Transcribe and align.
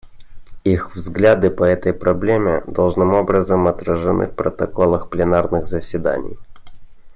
Их 0.63 0.95
взгляды 0.95 1.51
по 1.51 1.63
этой 1.63 1.93
проблеме 1.93 2.63
должным 2.65 3.13
образом 3.13 3.67
отражены 3.67 4.25
в 4.25 4.33
протоколах 4.33 5.11
пленарных 5.11 5.67
заседаний. 5.67 6.39